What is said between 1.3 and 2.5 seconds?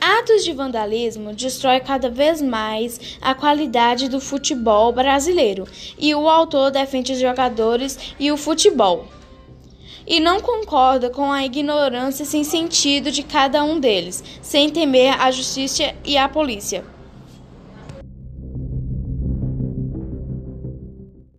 destrói cada vez